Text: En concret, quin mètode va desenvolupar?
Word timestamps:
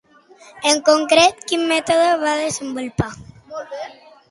En 0.69 0.77
concret, 0.89 1.43
quin 1.51 1.67
mètode 1.73 2.09
va 2.25 2.33
desenvolupar? 2.41 3.13